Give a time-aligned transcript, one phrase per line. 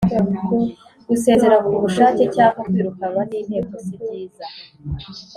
[1.07, 4.45] gusezera ku bushake cyangwa kwirukanwa n inteko si byiza